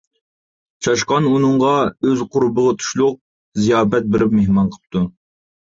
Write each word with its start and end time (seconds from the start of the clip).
چاشقان 0.87 1.27
ئۇنىڭغا 1.31 1.73
ئۆز 1.83 2.25
قۇربىغا 2.37 2.75
تۇشلۇق 2.81 3.21
زىياپەت 3.67 4.13
بېرىپ 4.17 4.39
مېھمان 4.41 4.75
قىپتۇ. 4.77 5.11